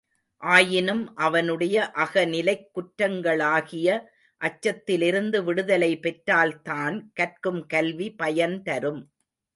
[0.43, 3.99] ஆயினும் அவனுடைய அகநிலைக் குற்றங்களாகிய
[4.41, 9.01] அச்சத்திலிருந்து விடுதலை பெற்றால்தான் கற்கும் கல்வி பயன்தரும்.